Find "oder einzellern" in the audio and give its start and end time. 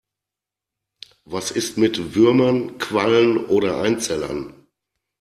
3.37-4.65